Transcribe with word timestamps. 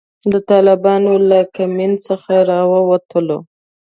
د 0.31 0.33
طالبانو 0.49 1.13
له 1.29 1.39
کمین 1.55 1.91
څخه 2.07 2.33
را 2.51 2.61
ووتلو. 2.71 3.39